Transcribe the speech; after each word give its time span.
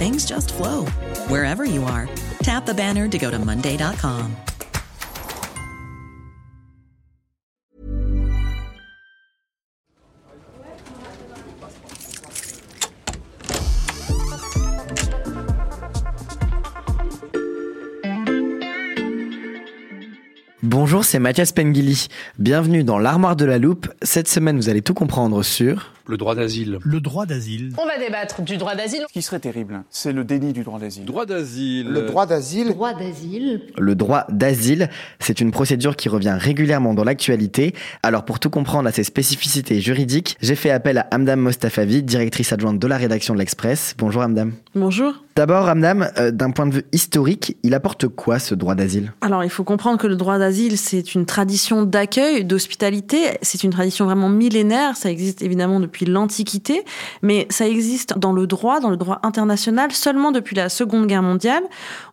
things 0.00 0.24
just 0.24 0.54
flow 0.54 0.86
wherever 1.28 1.66
you 1.66 1.84
are. 1.84 2.08
Tap 2.42 2.64
the 2.64 2.72
banner 2.72 3.06
to 3.06 3.18
go 3.18 3.30
to 3.30 3.38
Monday.com. 3.38 4.34
Bonjour, 20.62 21.04
c'est 21.04 21.18
Mathias 21.18 21.52
Pengili. 21.52 22.06
Bienvenue 22.38 22.84
dans 22.84 22.98
l'armoire 22.98 23.36
de 23.36 23.44
la 23.44 23.58
loupe. 23.58 23.88
Cette 24.02 24.28
semaine, 24.28 24.56
vous 24.56 24.70
allez 24.70 24.82
tout 24.82 24.94
comprendre 24.94 25.42
sur 25.42 25.92
le 26.10 26.16
droit 26.16 26.34
d'asile. 26.34 26.78
Le 26.82 27.00
droit 27.00 27.24
d'asile. 27.24 27.72
On 27.78 27.86
va 27.86 27.96
débattre 27.98 28.42
du 28.42 28.56
droit 28.56 28.74
d'asile. 28.74 29.04
Ce 29.08 29.12
qui 29.12 29.22
serait 29.22 29.38
terrible, 29.38 29.84
c'est 29.90 30.12
le 30.12 30.24
déni 30.24 30.52
du 30.52 30.64
droit 30.64 30.78
d'asile. 30.78 31.04
Droit 31.04 31.24
d'asile. 31.24 31.88
Le 31.88 32.02
droit 32.02 32.26
d'asile. 32.26 32.68
Droit 32.68 32.92
d'asile. 32.92 33.62
Le 33.78 33.94
droit 33.94 34.26
d'asile, 34.28 34.90
c'est 35.20 35.40
une 35.40 35.52
procédure 35.52 35.96
qui 35.96 36.08
revient 36.08 36.36
régulièrement 36.38 36.94
dans 36.94 37.04
l'actualité. 37.04 37.74
Alors 38.02 38.24
pour 38.24 38.40
tout 38.40 38.50
comprendre 38.50 38.88
à 38.88 38.92
ses 38.92 39.04
spécificités 39.04 39.80
juridiques, 39.80 40.36
j'ai 40.40 40.56
fait 40.56 40.70
appel 40.70 40.98
à 40.98 41.06
Amdam 41.12 41.40
Mostafavi, 41.40 42.02
directrice 42.02 42.52
adjointe 42.52 42.80
de 42.80 42.86
la 42.88 42.96
rédaction 42.96 43.34
de 43.34 43.38
l'Express. 43.38 43.94
Bonjour 43.96 44.22
Amdam. 44.22 44.52
Bonjour. 44.74 45.14
D'abord 45.36 45.68
Amdam, 45.68 46.10
euh, 46.18 46.32
d'un 46.32 46.50
point 46.50 46.66
de 46.66 46.74
vue 46.74 46.84
historique, 46.92 47.56
il 47.62 47.72
apporte 47.72 48.08
quoi 48.08 48.40
ce 48.40 48.54
droit 48.54 48.74
d'asile? 48.74 49.12
Alors 49.20 49.44
il 49.44 49.50
faut 49.50 49.64
comprendre 49.64 49.98
que 49.98 50.08
le 50.08 50.16
droit 50.16 50.38
d'asile, 50.38 50.76
c'est 50.76 51.14
une 51.14 51.24
tradition 51.24 51.84
d'accueil, 51.84 52.44
d'hospitalité. 52.44 53.38
C'est 53.42 53.62
une 53.62 53.70
tradition 53.70 54.06
vraiment 54.06 54.28
millénaire. 54.28 54.96
Ça 54.96 55.10
existe 55.10 55.42
évidemment 55.42 55.78
depuis 55.78 55.99
l'Antiquité, 56.06 56.84
mais 57.22 57.46
ça 57.50 57.68
existe 57.68 58.18
dans 58.18 58.32
le 58.32 58.46
droit, 58.46 58.80
dans 58.80 58.90
le 58.90 58.96
droit 58.96 59.20
international, 59.22 59.92
seulement 59.92 60.32
depuis 60.32 60.56
la 60.56 60.68
Seconde 60.68 61.06
Guerre 61.06 61.22
mondiale. 61.22 61.62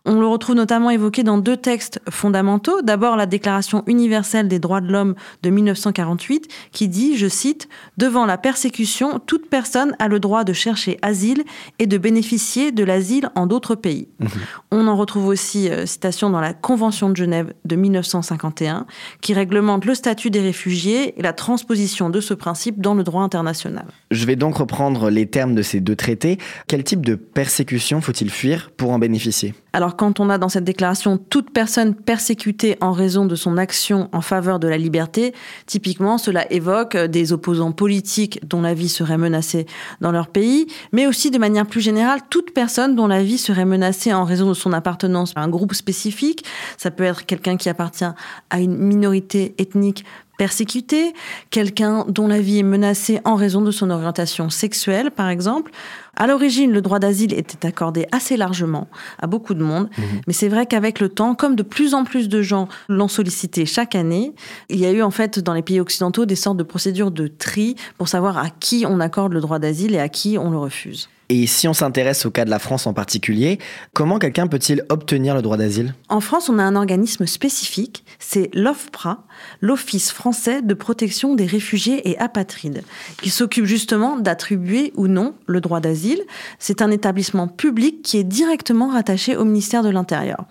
On 0.04 0.20
le 0.20 0.26
retrouve 0.26 0.56
notamment 0.56 0.90
évoqué 0.90 1.22
dans 1.22 1.38
deux 1.38 1.56
textes 1.56 2.00
fondamentaux. 2.10 2.82
D'abord, 2.82 3.16
la 3.16 3.26
Déclaration 3.26 3.82
universelle 3.86 4.48
des 4.48 4.58
droits 4.58 4.80
de 4.80 4.90
l'homme 4.90 5.14
de 5.42 5.50
1948, 5.50 6.48
qui 6.72 6.88
dit, 6.88 7.16
je 7.16 7.28
cite, 7.28 7.68
Devant 7.96 8.26
la 8.26 8.38
persécution, 8.38 9.18
toute 9.18 9.48
personne 9.48 9.94
a 9.98 10.08
le 10.08 10.20
droit 10.20 10.44
de 10.44 10.52
chercher 10.52 10.98
asile 11.02 11.44
et 11.78 11.86
de 11.86 11.98
bénéficier 11.98 12.72
de 12.72 12.84
l'asile 12.84 13.30
en 13.34 13.46
d'autres 13.46 13.74
pays. 13.74 14.08
Mmh. 14.18 14.26
On 14.70 14.88
en 14.88 14.96
retrouve 14.96 15.26
aussi 15.26 15.68
euh, 15.68 15.86
citation 15.86 16.30
dans 16.30 16.40
la 16.40 16.54
Convention 16.54 17.10
de 17.10 17.16
Genève 17.16 17.52
de 17.64 17.76
1951, 17.76 18.86
qui 19.20 19.34
réglemente 19.34 19.84
le 19.84 19.94
statut 19.94 20.30
des 20.30 20.40
réfugiés 20.40 21.18
et 21.18 21.22
la 21.22 21.32
transposition 21.32 22.10
de 22.10 22.20
ce 22.20 22.34
principe 22.34 22.80
dans 22.80 22.94
le 22.94 23.02
droit 23.02 23.22
international. 23.22 23.77
Je 24.10 24.24
vais 24.26 24.36
donc 24.36 24.56
reprendre 24.56 25.10
les 25.10 25.26
termes 25.26 25.54
de 25.54 25.62
ces 25.62 25.80
deux 25.80 25.96
traités. 25.96 26.38
Quel 26.66 26.84
type 26.84 27.04
de 27.04 27.14
persécution 27.14 28.00
faut-il 28.00 28.30
fuir 28.30 28.70
pour 28.76 28.90
en 28.90 28.98
bénéficier? 28.98 29.54
Alors 29.72 29.96
quand 29.96 30.18
on 30.18 30.30
a 30.30 30.38
dans 30.38 30.48
cette 30.48 30.64
déclaration 30.64 31.18
toute 31.18 31.50
personne 31.50 31.94
persécutée 31.94 32.76
en 32.80 32.92
raison 32.92 33.26
de 33.26 33.34
son 33.34 33.58
action 33.58 34.08
en 34.12 34.20
faveur 34.20 34.58
de 34.58 34.66
la 34.66 34.78
liberté, 34.78 35.34
typiquement 35.66 36.18
cela 36.18 36.50
évoque 36.50 36.96
des 36.96 37.32
opposants 37.32 37.72
politiques 37.72 38.40
dont 38.46 38.62
la 38.62 38.74
vie 38.74 38.88
serait 38.88 39.18
menacée 39.18 39.66
dans 40.00 40.10
leur 40.10 40.28
pays, 40.28 40.66
mais 40.92 41.06
aussi 41.06 41.30
de 41.30 41.38
manière 41.38 41.66
plus 41.66 41.80
générale 41.80 42.20
toute 42.30 42.52
personne 42.54 42.96
dont 42.96 43.06
la 43.06 43.22
vie 43.22 43.38
serait 43.38 43.66
menacée 43.66 44.12
en 44.12 44.24
raison 44.24 44.48
de 44.48 44.54
son 44.54 44.72
appartenance 44.72 45.32
à 45.36 45.42
un 45.42 45.48
groupe 45.48 45.74
spécifique. 45.74 46.44
Ça 46.76 46.90
peut 46.90 47.04
être 47.04 47.26
quelqu'un 47.26 47.56
qui 47.56 47.68
appartient 47.68 48.04
à 48.50 48.60
une 48.60 48.76
minorité 48.76 49.54
ethnique 49.58 50.04
persécuté, 50.38 51.12
quelqu'un 51.50 52.06
dont 52.08 52.26
la 52.26 52.40
vie 52.40 52.60
est 52.60 52.62
menacée 52.62 53.20
en 53.24 53.34
raison 53.34 53.60
de 53.60 53.70
son 53.70 53.90
orientation 53.90 54.48
sexuelle, 54.48 55.10
par 55.10 55.28
exemple. 55.28 55.72
À 56.16 56.26
l'origine, 56.26 56.72
le 56.72 56.80
droit 56.80 56.98
d'asile 56.98 57.34
était 57.34 57.66
accordé 57.66 58.06
assez 58.10 58.36
largement 58.36 58.88
à 59.20 59.26
beaucoup 59.26 59.54
de 59.54 59.62
monde, 59.62 59.88
mmh. 59.98 60.02
mais 60.26 60.32
c'est 60.32 60.48
vrai 60.48 60.66
qu'avec 60.66 61.00
le 61.00 61.08
temps, 61.08 61.34
comme 61.34 61.54
de 61.54 61.62
plus 61.62 61.94
en 61.94 62.04
plus 62.04 62.28
de 62.28 62.40
gens 62.40 62.68
l'ont 62.88 63.08
sollicité 63.08 63.66
chaque 63.66 63.94
année, 63.94 64.32
il 64.68 64.80
y 64.80 64.86
a 64.86 64.90
eu 64.90 65.02
en 65.02 65.10
fait 65.10 65.38
dans 65.38 65.54
les 65.54 65.62
pays 65.62 65.80
occidentaux 65.80 66.24
des 66.24 66.36
sortes 66.36 66.56
de 66.56 66.62
procédures 66.62 67.10
de 67.10 67.28
tri 67.28 67.76
pour 67.98 68.08
savoir 68.08 68.38
à 68.38 68.50
qui 68.50 68.84
on 68.88 69.00
accorde 69.00 69.32
le 69.32 69.40
droit 69.40 69.58
d'asile 69.58 69.94
et 69.94 70.00
à 70.00 70.08
qui 70.08 70.38
on 70.38 70.50
le 70.50 70.58
refuse. 70.58 71.08
Et 71.30 71.46
si 71.46 71.68
on 71.68 71.74
s'intéresse 71.74 72.24
au 72.24 72.30
cas 72.30 72.46
de 72.46 72.50
la 72.50 72.58
France 72.58 72.86
en 72.86 72.94
particulier, 72.94 73.58
comment 73.92 74.18
quelqu'un 74.18 74.46
peut-il 74.46 74.84
obtenir 74.88 75.34
le 75.34 75.42
droit 75.42 75.58
d'asile? 75.58 75.94
En 76.08 76.20
France, 76.20 76.48
on 76.48 76.58
a 76.58 76.62
un 76.62 76.74
organisme 76.74 77.26
spécifique, 77.26 78.04
c'est 78.18 78.50
l'OFPRA, 78.54 79.24
l'Office 79.60 80.10
français 80.10 80.62
de 80.62 80.72
protection 80.72 81.34
des 81.34 81.44
réfugiés 81.44 82.08
et 82.08 82.18
apatrides, 82.18 82.82
qui 83.20 83.28
s'occupe 83.28 83.66
justement 83.66 84.16
d'attribuer 84.16 84.92
ou 84.96 85.06
non 85.06 85.34
le 85.46 85.60
droit 85.60 85.80
d'asile. 85.80 86.22
C'est 86.58 86.80
un 86.80 86.90
établissement 86.90 87.46
public 87.46 88.00
qui 88.02 88.16
est 88.16 88.24
directement 88.24 88.88
rattaché 88.88 89.36
au 89.36 89.44
ministère 89.44 89.82
de 89.82 89.90
l'Intérieur. 89.90 90.46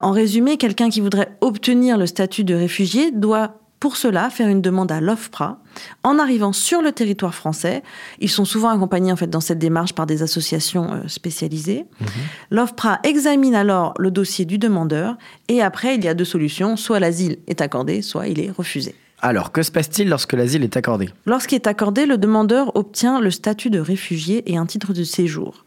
En 0.00 0.10
résumé, 0.10 0.56
quelqu'un 0.56 0.90
qui 0.90 1.00
voudrait 1.00 1.36
obtenir 1.40 1.96
le 1.96 2.06
statut 2.06 2.44
de 2.44 2.54
réfugié 2.54 3.10
doit 3.12 3.60
pour 3.80 3.96
cela 3.96 4.30
faire 4.30 4.48
une 4.48 4.62
demande 4.62 4.90
à 4.90 5.00
l'OFPRA. 5.00 5.60
En 6.02 6.18
arrivant 6.18 6.52
sur 6.52 6.82
le 6.82 6.92
territoire 6.92 7.34
français, 7.34 7.82
ils 8.18 8.30
sont 8.30 8.44
souvent 8.44 8.70
accompagnés 8.70 9.12
en 9.12 9.16
fait 9.16 9.30
dans 9.30 9.40
cette 9.40 9.58
démarche 9.58 9.92
par 9.92 10.06
des 10.06 10.22
associations 10.22 10.92
euh, 10.92 11.08
spécialisées. 11.08 11.86
Mhm. 12.00 12.08
L'OFPRA 12.50 13.00
examine 13.04 13.54
alors 13.54 13.94
le 13.98 14.10
dossier 14.10 14.44
du 14.44 14.58
demandeur 14.58 15.16
et 15.48 15.62
après 15.62 15.94
il 15.94 16.04
y 16.04 16.08
a 16.08 16.14
deux 16.14 16.24
solutions, 16.24 16.76
soit 16.76 17.00
l'asile 17.00 17.38
est 17.46 17.60
accordé, 17.60 18.02
soit 18.02 18.28
il 18.28 18.40
est 18.40 18.50
refusé. 18.50 18.94
Alors, 19.20 19.50
que 19.50 19.64
se 19.64 19.72
passe-t-il 19.72 20.08
lorsque 20.08 20.32
l'asile 20.34 20.62
est 20.62 20.76
accordé? 20.76 21.10
Lorsqu'il 21.26 21.56
est 21.56 21.66
accordé, 21.66 22.06
le 22.06 22.18
demandeur 22.18 22.76
obtient 22.76 23.20
le 23.20 23.32
statut 23.32 23.68
de 23.68 23.80
réfugié 23.80 24.48
et 24.50 24.56
un 24.56 24.64
titre 24.64 24.92
de 24.92 25.02
séjour. 25.02 25.64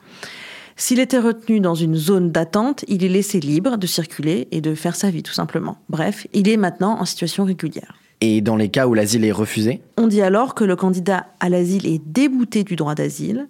S'il 0.77 0.99
était 0.99 1.19
retenu 1.19 1.59
dans 1.59 1.75
une 1.75 1.95
zone 1.95 2.31
d'attente, 2.31 2.85
il 2.87 3.03
est 3.03 3.09
laissé 3.09 3.39
libre 3.39 3.77
de 3.77 3.87
circuler 3.87 4.47
et 4.51 4.61
de 4.61 4.73
faire 4.73 4.95
sa 4.95 5.11
vie 5.11 5.21
tout 5.21 5.33
simplement. 5.33 5.77
Bref, 5.89 6.27
il 6.33 6.49
est 6.49 6.57
maintenant 6.57 6.99
en 6.99 7.05
situation 7.05 7.43
régulière. 7.43 7.95
Et 8.21 8.41
dans 8.41 8.55
les 8.55 8.69
cas 8.69 8.87
où 8.87 8.93
l'asile 8.93 9.25
est 9.25 9.31
refusé 9.31 9.81
On 9.97 10.07
dit 10.07 10.21
alors 10.21 10.53
que 10.53 10.63
le 10.63 10.75
candidat 10.75 11.25
à 11.39 11.49
l'asile 11.49 11.87
est 11.87 12.01
débouté 12.05 12.63
du 12.63 12.75
droit 12.75 12.93
d'asile. 12.93 13.47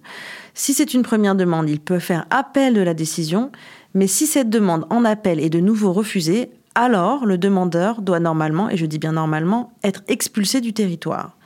Si 0.54 0.72
c'est 0.72 0.94
une 0.94 1.02
première 1.02 1.34
demande, 1.34 1.68
il 1.68 1.78
peut 1.78 1.98
faire 1.98 2.26
appel 2.30 2.72
de 2.72 2.80
la 2.80 2.94
décision, 2.94 3.52
mais 3.92 4.06
si 4.06 4.26
cette 4.26 4.48
demande 4.48 4.86
en 4.88 5.04
appel 5.04 5.40
est 5.40 5.50
de 5.50 5.60
nouveau 5.60 5.92
refusée, 5.92 6.50
alors 6.74 7.26
le 7.26 7.36
demandeur 7.36 8.00
doit 8.00 8.20
normalement, 8.20 8.70
et 8.70 8.78
je 8.78 8.86
dis 8.86 8.98
bien 8.98 9.12
normalement, 9.12 9.72
être 9.84 10.02
expulsé 10.08 10.62
du 10.62 10.72
territoire. 10.72 11.36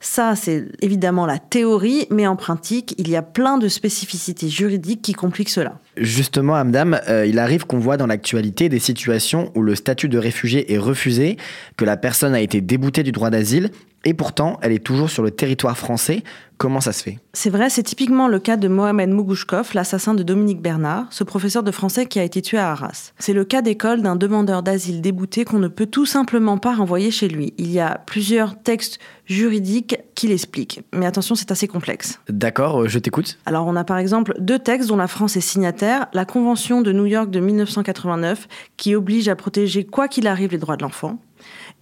Ça, 0.00 0.36
c'est 0.36 0.66
évidemment 0.80 1.26
la 1.26 1.38
théorie, 1.38 2.06
mais 2.10 2.26
en 2.26 2.36
pratique, 2.36 2.94
il 2.98 3.08
y 3.08 3.16
a 3.16 3.22
plein 3.22 3.58
de 3.58 3.68
spécificités 3.68 4.48
juridiques 4.48 5.02
qui 5.02 5.12
compliquent 5.12 5.50
cela. 5.50 5.78
Justement, 5.96 6.54
Amdam, 6.54 6.98
euh, 7.08 7.26
il 7.26 7.38
arrive 7.38 7.66
qu'on 7.66 7.78
voit 7.78 7.96
dans 7.96 8.06
l'actualité 8.06 8.68
des 8.68 8.78
situations 8.78 9.50
où 9.54 9.62
le 9.62 9.74
statut 9.74 10.08
de 10.08 10.18
réfugié 10.18 10.72
est 10.72 10.78
refusé, 10.78 11.36
que 11.76 11.84
la 11.84 11.96
personne 11.96 12.34
a 12.34 12.40
été 12.40 12.60
déboutée 12.60 13.02
du 13.02 13.12
droit 13.12 13.30
d'asile. 13.30 13.70
Et 14.06 14.12
pourtant, 14.12 14.58
elle 14.60 14.72
est 14.72 14.84
toujours 14.84 15.08
sur 15.08 15.22
le 15.22 15.30
territoire 15.30 15.78
français. 15.78 16.22
Comment 16.58 16.80
ça 16.80 16.92
se 16.92 17.02
fait? 17.02 17.18
C'est 17.32 17.50
vrai, 17.50 17.70
c'est 17.70 17.82
typiquement 17.82 18.28
le 18.28 18.38
cas 18.38 18.56
de 18.56 18.68
Mohamed 18.68 19.10
Mougouchkov, 19.10 19.70
l'assassin 19.74 20.14
de 20.14 20.22
Dominique 20.22 20.60
Bernard, 20.60 21.06
ce 21.10 21.24
professeur 21.24 21.62
de 21.62 21.70
français 21.70 22.06
qui 22.06 22.20
a 22.20 22.22
été 22.22 22.42
tué 22.42 22.58
à 22.58 22.70
Arras. 22.70 23.12
C'est 23.18 23.32
le 23.32 23.44
cas 23.44 23.62
d'école 23.62 24.02
d'un 24.02 24.14
demandeur 24.14 24.62
d'asile 24.62 25.00
débouté 25.00 25.44
qu'on 25.44 25.58
ne 25.58 25.68
peut 25.68 25.86
tout 25.86 26.06
simplement 26.06 26.58
pas 26.58 26.74
renvoyer 26.74 27.10
chez 27.10 27.28
lui. 27.28 27.54
Il 27.56 27.72
y 27.72 27.80
a 27.80 27.98
plusieurs 28.06 28.60
textes 28.62 28.98
juridiques 29.26 29.96
qui 30.14 30.28
l'expliquent. 30.28 30.82
Mais 30.92 31.06
attention, 31.06 31.34
c'est 31.34 31.50
assez 31.50 31.68
complexe. 31.68 32.20
D'accord, 32.28 32.82
euh, 32.82 32.88
je 32.88 32.98
t'écoute. 32.98 33.38
Alors 33.46 33.66
on 33.66 33.76
a 33.76 33.84
par 33.84 33.98
exemple 33.98 34.34
deux 34.38 34.58
textes 34.58 34.88
dont 34.88 34.96
la 34.96 35.06
France 35.06 35.36
est 35.36 35.40
signataire. 35.40 36.06
La 36.12 36.24
Convention 36.24 36.82
de 36.82 36.92
New 36.92 37.06
York 37.06 37.30
de 37.30 37.40
1989 37.40 38.48
qui 38.76 38.94
oblige 38.94 39.28
à 39.28 39.36
protéger 39.36 39.84
quoi 39.84 40.08
qu'il 40.08 40.26
arrive 40.26 40.50
les 40.50 40.58
droits 40.58 40.76
de 40.76 40.82
l'enfant. 40.82 41.18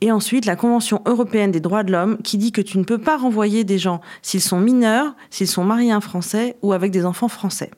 Et 0.00 0.10
ensuite, 0.10 0.46
la 0.46 0.56
Convention 0.56 1.00
européenne 1.06 1.52
des 1.52 1.60
droits 1.60 1.84
de 1.84 1.92
l'homme 1.92 2.18
qui 2.22 2.36
dit 2.36 2.50
que 2.50 2.60
tu 2.60 2.78
ne 2.78 2.84
peux 2.84 2.98
pas 2.98 3.16
renvoyer 3.16 3.62
des 3.62 3.78
gens 3.78 4.00
s'ils 4.20 4.40
sont 4.40 4.58
mineurs, 4.58 5.14
s'ils 5.30 5.46
sont 5.46 5.64
mariés 5.64 5.92
à 5.92 5.96
un 5.96 6.00
Français 6.00 6.56
ou 6.62 6.72
avec 6.72 6.90
des 6.90 7.06
enfants 7.06 7.28
français. 7.28 7.70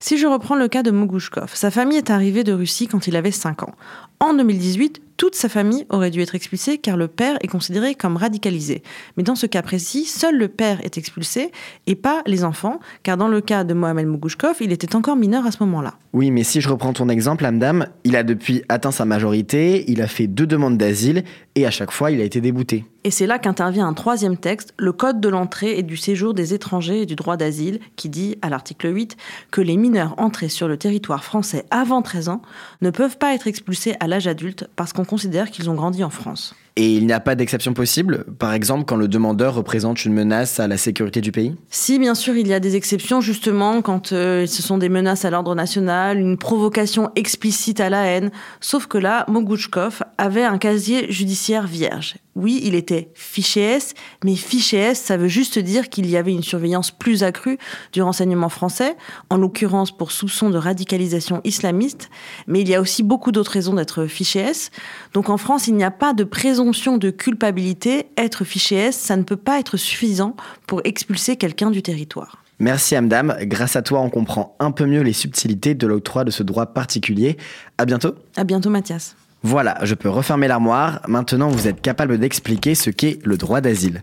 Si 0.00 0.16
je 0.16 0.26
reprends 0.26 0.54
le 0.54 0.68
cas 0.68 0.82
de 0.82 0.92
Mogouchkov, 0.92 1.54
sa 1.54 1.70
famille 1.70 1.98
est 1.98 2.10
arrivée 2.10 2.44
de 2.44 2.52
Russie 2.52 2.86
quand 2.86 3.08
il 3.08 3.16
avait 3.16 3.32
5 3.32 3.64
ans. 3.64 3.74
En 4.20 4.32
2018, 4.32 5.02
toute 5.18 5.34
sa 5.34 5.48
famille 5.48 5.84
aurait 5.90 6.10
dû 6.10 6.22
être 6.22 6.36
expulsée 6.36 6.78
car 6.78 6.96
le 6.96 7.08
père 7.08 7.36
est 7.42 7.48
considéré 7.48 7.94
comme 7.96 8.16
radicalisé. 8.16 8.82
Mais 9.16 9.24
dans 9.24 9.34
ce 9.34 9.46
cas 9.46 9.62
précis, 9.62 10.04
seul 10.04 10.38
le 10.38 10.48
père 10.48 10.80
est 10.84 10.96
expulsé 10.96 11.50
et 11.86 11.96
pas 11.96 12.22
les 12.24 12.44
enfants, 12.44 12.78
car 13.02 13.16
dans 13.16 13.28
le 13.28 13.40
cas 13.40 13.64
de 13.64 13.74
Mohamed 13.74 14.06
Mougouchkov, 14.06 14.56
il 14.60 14.72
était 14.72 14.94
encore 14.94 15.16
mineur 15.16 15.44
à 15.44 15.50
ce 15.50 15.62
moment-là. 15.64 15.94
Oui, 16.12 16.30
mais 16.30 16.44
si 16.44 16.60
je 16.60 16.68
reprends 16.68 16.92
ton 16.92 17.08
exemple, 17.08 17.44
Amdam, 17.44 17.86
il 18.04 18.16
a 18.16 18.22
depuis 18.22 18.62
atteint 18.68 18.92
sa 18.92 19.04
majorité, 19.04 19.84
il 19.90 20.00
a 20.00 20.06
fait 20.06 20.28
deux 20.28 20.46
demandes 20.46 20.78
d'asile 20.78 21.24
et 21.58 21.66
à 21.66 21.70
chaque 21.70 21.90
fois 21.90 22.10
il 22.10 22.20
a 22.20 22.24
été 22.24 22.40
débouté. 22.40 22.84
Et 23.04 23.10
c'est 23.10 23.26
là 23.26 23.38
qu'intervient 23.38 23.86
un 23.86 23.94
troisième 23.94 24.36
texte, 24.36 24.74
le 24.76 24.92
Code 24.92 25.20
de 25.20 25.28
l'entrée 25.28 25.78
et 25.78 25.82
du 25.82 25.96
séjour 25.96 26.34
des 26.34 26.54
étrangers 26.54 27.02
et 27.02 27.06
du 27.06 27.16
droit 27.16 27.36
d'asile, 27.36 27.80
qui 27.96 28.08
dit, 28.08 28.36
à 28.42 28.48
l'article 28.48 28.94
8, 28.94 29.16
que 29.50 29.60
les 29.60 29.76
mineurs 29.76 30.14
entrés 30.18 30.48
sur 30.48 30.68
le 30.68 30.76
territoire 30.76 31.24
français 31.24 31.64
avant 31.70 32.02
13 32.02 32.28
ans 32.28 32.42
ne 32.80 32.90
peuvent 32.90 33.18
pas 33.18 33.34
être 33.34 33.46
expulsés 33.46 33.94
à 34.00 34.06
l'âge 34.08 34.26
adulte 34.26 34.68
parce 34.76 34.92
qu'on 34.92 35.04
considère 35.04 35.50
qu'ils 35.50 35.70
ont 35.70 35.74
grandi 35.74 36.04
en 36.04 36.10
France. 36.10 36.54
Et 36.80 36.94
il 36.94 37.06
n'y 37.06 37.12
a 37.12 37.18
pas 37.18 37.34
d'exception 37.34 37.74
possible, 37.74 38.24
par 38.38 38.52
exemple 38.52 38.84
quand 38.84 38.94
le 38.94 39.08
demandeur 39.08 39.54
représente 39.54 40.04
une 40.04 40.12
menace 40.12 40.60
à 40.60 40.68
la 40.68 40.76
sécurité 40.76 41.20
du 41.20 41.32
pays? 41.32 41.56
Si, 41.70 41.98
bien 41.98 42.14
sûr, 42.14 42.36
il 42.36 42.46
y 42.46 42.54
a 42.54 42.60
des 42.60 42.76
exceptions, 42.76 43.20
justement, 43.20 43.82
quand 43.82 44.12
euh, 44.12 44.46
ce 44.46 44.62
sont 44.62 44.78
des 44.78 44.88
menaces 44.88 45.24
à 45.24 45.30
l'ordre 45.30 45.56
national, 45.56 46.20
une 46.20 46.38
provocation 46.38 47.10
explicite 47.16 47.80
à 47.80 47.90
la 47.90 48.04
haine. 48.04 48.30
Sauf 48.60 48.86
que 48.86 48.96
là, 48.96 49.24
Mogouchkov 49.26 50.04
avait 50.18 50.44
un 50.44 50.56
casier 50.56 51.10
judiciaire 51.10 51.66
vierge. 51.66 52.14
Oui, 52.36 52.60
il 52.62 52.76
était 52.76 53.10
fiché 53.14 53.60
S, 53.62 53.94
mais 54.24 54.36
fiché 54.36 54.76
S, 54.76 55.00
ça 55.00 55.16
veut 55.16 55.26
juste 55.26 55.58
dire 55.58 55.88
qu'il 55.88 56.08
y 56.08 56.16
avait 56.16 56.30
une 56.30 56.44
surveillance 56.44 56.92
plus 56.92 57.24
accrue 57.24 57.58
du 57.92 58.00
renseignement 58.00 58.48
français, 58.48 58.96
en 59.28 59.38
l'occurrence 59.38 59.90
pour 59.90 60.12
soupçon 60.12 60.48
de 60.48 60.56
radicalisation 60.56 61.40
islamiste, 61.42 62.10
mais 62.46 62.60
il 62.60 62.68
y 62.68 62.76
a 62.76 62.80
aussi 62.80 63.02
beaucoup 63.02 63.32
d'autres 63.32 63.50
raisons 63.50 63.74
d'être 63.74 64.06
fiché 64.06 64.38
S. 64.38 64.70
Donc 65.14 65.30
en 65.30 65.36
France, 65.36 65.66
il 65.66 65.74
n'y 65.74 65.82
a 65.82 65.90
pas 65.90 66.12
de 66.12 66.22
présomption 66.68 66.98
de 66.98 67.08
culpabilité. 67.08 68.08
Être 68.18 68.44
fiché 68.44 68.76
S, 68.76 68.98
ça 68.98 69.16
ne 69.16 69.22
peut 69.22 69.38
pas 69.38 69.58
être 69.58 69.78
suffisant 69.78 70.36
pour 70.66 70.82
expulser 70.84 71.36
quelqu'un 71.36 71.70
du 71.70 71.82
territoire. 71.82 72.44
Merci 72.58 72.94
Amdam, 72.94 73.34
grâce 73.42 73.74
à 73.74 73.80
toi 73.80 74.00
on 74.00 74.10
comprend 74.10 74.54
un 74.60 74.70
peu 74.70 74.84
mieux 74.84 75.00
les 75.00 75.14
subtilités 75.14 75.74
de 75.74 75.86
l'octroi 75.86 76.24
de 76.24 76.30
ce 76.30 76.42
droit 76.42 76.66
particulier. 76.66 77.38
À 77.78 77.86
bientôt. 77.86 78.16
À 78.36 78.44
bientôt 78.44 78.68
Mathias. 78.68 79.16
Voilà, 79.42 79.78
je 79.82 79.94
peux 79.94 80.10
refermer 80.10 80.46
l'armoire. 80.46 81.00
Maintenant, 81.08 81.48
vous 81.48 81.68
êtes 81.68 81.80
capable 81.80 82.18
d'expliquer 82.18 82.74
ce 82.74 82.90
qu'est 82.90 83.18
le 83.24 83.38
droit 83.38 83.62
d'asile. 83.62 84.02